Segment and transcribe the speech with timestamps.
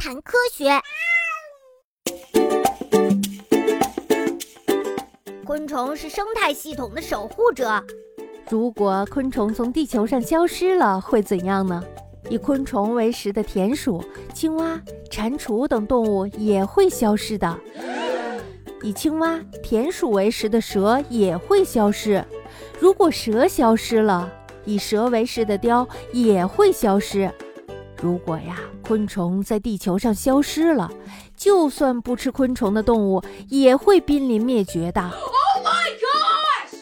[0.00, 0.70] 谈科学。
[5.44, 7.84] 昆虫是生态系统的守护者。
[8.48, 11.82] 如果昆虫从地球上消失了，会怎样呢？
[12.30, 14.80] 以昆虫为食的田鼠、青蛙、
[15.10, 17.58] 蟾蜍等动物也会消失的。
[18.82, 22.24] 以青蛙、田鼠为食的蛇也会消失。
[22.78, 24.32] 如果蛇消失了，
[24.64, 27.28] 以蛇为食的雕也会消失。
[28.00, 30.90] 如果呀，昆虫在地球上消失了，
[31.36, 35.10] 就算不吃昆虫的动物也会濒临灭绝的。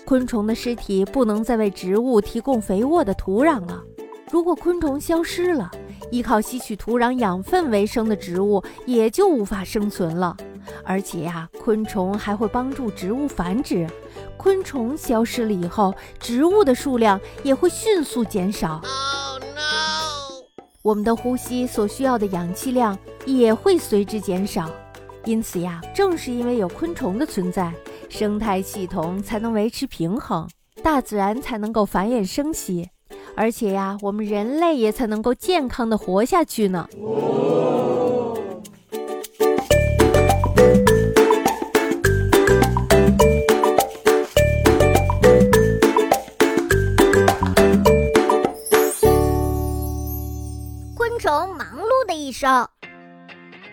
[0.05, 3.83] 昆虫的尸体不能再为植物提供肥沃的土壤了。
[4.31, 5.71] 如果昆虫消失了，
[6.11, 10.37] 依靠吸取土壤养分为生的植物也就无法生存了。
[10.85, 13.89] 而且呀，昆虫还会帮助植物繁殖。
[14.37, 18.81] 昆虫消失了以后，植物的数量也会迅速减少。
[20.87, 24.71] 我们的呼吸所需要的氧气量也会随之减少。
[25.25, 27.73] 因此呀，正是因为有昆虫的存在。
[28.09, 30.49] 生态系统才能维持平衡，
[30.85, 32.89] 大自然才能够繁衍生息，
[33.35, 36.89] 而且呀，我们人类也才能够健康的活下去呢。
[51.09, 52.69] 昆虫忙碌的一生，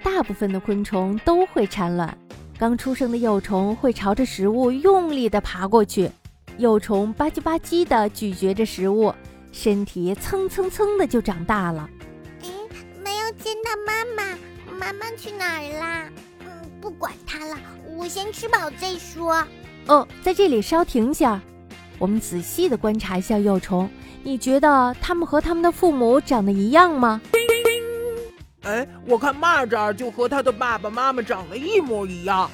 [0.04, 2.16] 大部分的昆虫都会产卵。
[2.60, 6.12] 刚出生的幼虫会朝着食物用力地爬过去，
[6.60, 9.12] 幼虫吧唧吧唧地咀嚼着食物，
[9.52, 11.90] 身体蹭蹭蹭的就长大了。
[12.44, 12.50] 哎，
[13.04, 14.38] 没有见到妈妈，
[14.72, 16.04] 妈妈去哪儿啦？
[16.42, 16.48] 嗯，
[16.80, 17.58] 不管它了，
[17.98, 19.44] 我先吃饱再说。
[19.88, 21.42] 哦，在这里稍停下，
[22.04, 23.90] 我们仔细的观察一下幼虫，
[24.24, 27.22] 你觉得它们和它们的父母长得一样吗？
[28.64, 32.52] 哎，我看蚂蚱就和它的爸爸妈妈长得一模一样。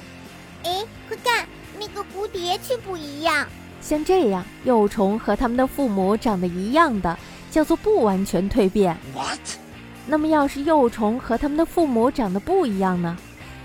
[0.62, 1.48] 哎，快看，
[1.80, 3.44] 那个蝴蝶却不一样。
[3.80, 7.18] 像这样，幼虫和它们的父母长得一样的，
[7.50, 8.96] 叫做不完全蜕变。
[9.16, 9.40] What？
[10.06, 13.16] 那么，要是幼虫和它们的父母长得不一样呢？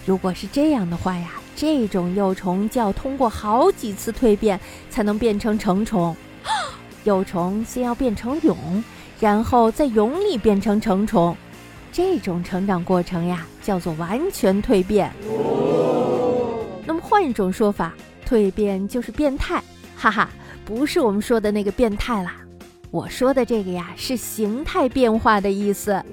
[0.04, 6.16] 如果是这样的话呀，这种幼虫就要通过好几次蜕变才能变成成虫。
[7.06, 8.56] 幼虫先要变成蛹，
[9.20, 11.36] 然后在蛹里变成成虫。
[11.92, 15.10] 这种成长过程呀，叫做完全蜕变。
[16.86, 17.94] 那么换一种说法，
[18.28, 19.64] 蜕变就是变态，
[19.96, 20.30] 哈哈，
[20.66, 22.36] 不是我们说的那个变态啦。
[22.92, 26.04] 我说的这个呀，是形态变化的意思。